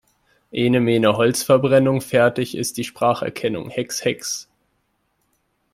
[0.51, 3.69] Ene mene Holzverbrennung, fertig ist die Spracherkennung.
[3.69, 4.49] Hex, hex!